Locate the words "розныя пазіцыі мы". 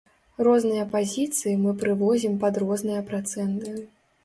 0.45-1.75